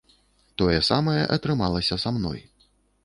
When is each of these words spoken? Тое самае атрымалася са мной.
Тое 0.61 0.79
самае 0.87 1.19
атрымалася 1.37 2.01
са 2.05 2.15
мной. 2.17 2.39